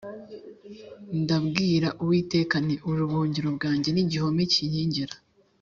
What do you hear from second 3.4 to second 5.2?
bwanjye n’igihome kinkingira,